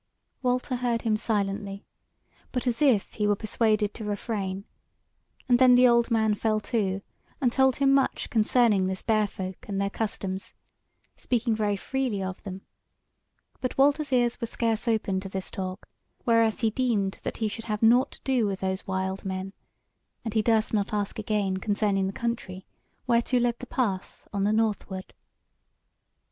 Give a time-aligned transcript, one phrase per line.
[0.41, 1.85] Walter heard him silently,
[2.51, 4.65] but as if he were persuaded to refrain;
[5.47, 7.03] and then the old man fell to,
[7.39, 10.55] and told him much concerning this Bear folk and their customs,
[11.15, 12.61] speaking very freely of them;
[13.59, 15.87] but Walter's ears were scarce open to this talk:
[16.23, 19.53] whereas he deemed that he should have nought to do with those wild men;
[20.25, 22.65] and he durst not ask again concerning the country
[23.05, 25.13] whereto led the pass on the northward.